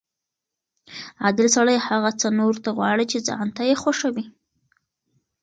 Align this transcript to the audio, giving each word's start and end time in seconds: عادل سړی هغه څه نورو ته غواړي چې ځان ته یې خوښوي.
عادل 1.23 1.47
سړی 1.57 1.77
هغه 1.87 2.11
څه 2.19 2.27
نورو 2.39 2.59
ته 2.65 2.69
غواړي 2.77 3.05
چې 3.11 3.25
ځان 3.27 3.47
ته 3.55 3.61
یې 3.69 3.75
خوښوي. 3.81 4.25